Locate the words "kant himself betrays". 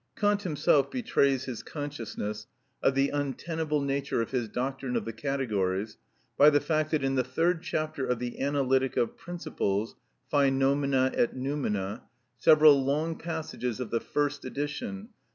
0.15-1.45